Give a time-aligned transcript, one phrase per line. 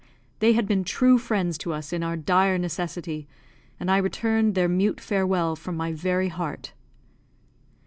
[0.39, 3.27] They had been true friends to us in our dire necessity,
[3.79, 6.73] and I returned their mute farewell from my very heart.